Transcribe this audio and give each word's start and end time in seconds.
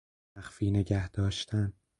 مخفی 0.37 0.71
نگهداشتن 0.71 1.73